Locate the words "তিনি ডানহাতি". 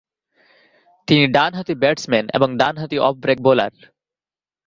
1.07-1.73